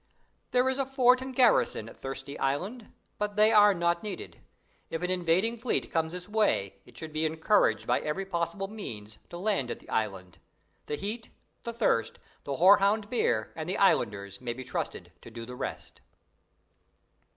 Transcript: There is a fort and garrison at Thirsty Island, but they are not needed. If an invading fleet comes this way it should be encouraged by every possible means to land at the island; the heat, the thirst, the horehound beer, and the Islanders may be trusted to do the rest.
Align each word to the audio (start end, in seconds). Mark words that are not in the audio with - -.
There 0.49 0.67
is 0.67 0.79
a 0.79 0.85
fort 0.87 1.21
and 1.21 1.35
garrison 1.35 1.87
at 1.87 1.95
Thirsty 1.95 2.35
Island, 2.39 2.91
but 3.19 3.35
they 3.35 3.51
are 3.51 3.75
not 3.75 4.01
needed. 4.01 4.39
If 4.89 5.03
an 5.03 5.11
invading 5.11 5.59
fleet 5.59 5.91
comes 5.91 6.11
this 6.11 6.27
way 6.27 6.81
it 6.87 6.97
should 6.97 7.13
be 7.13 7.23
encouraged 7.23 7.85
by 7.85 7.99
every 7.99 8.25
possible 8.25 8.67
means 8.67 9.19
to 9.29 9.37
land 9.37 9.69
at 9.69 9.77
the 9.77 9.89
island; 9.91 10.39
the 10.87 10.95
heat, 10.95 11.29
the 11.65 11.71
thirst, 11.71 12.17
the 12.45 12.55
horehound 12.55 13.11
beer, 13.11 13.53
and 13.55 13.69
the 13.69 13.77
Islanders 13.77 14.41
may 14.41 14.53
be 14.53 14.63
trusted 14.63 15.11
to 15.21 15.29
do 15.29 15.45
the 15.45 15.55
rest. 15.55 16.01